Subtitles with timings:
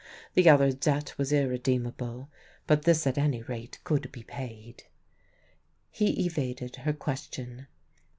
[0.33, 2.27] The other debt was irredeemable,
[2.65, 4.85] but this at any rate could be paid.
[5.91, 7.67] He evaded her question.